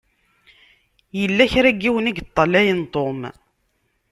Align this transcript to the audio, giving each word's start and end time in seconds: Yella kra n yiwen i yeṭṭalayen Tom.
Yella 1.19 1.43
kra 1.51 1.69
n 1.73 1.77
yiwen 1.81 2.09
i 2.09 2.11
yeṭṭalayen 2.13 2.81
Tom. 2.93 3.19